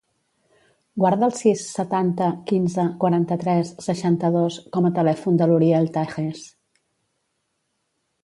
[1.01, 6.41] Guarda el sis, setanta, quinze, quaranta-tres, seixanta-dos com a telèfon de l'Uriel Tajes.